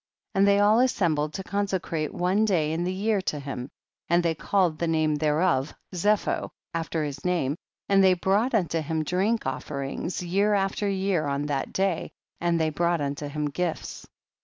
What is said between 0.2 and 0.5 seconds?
And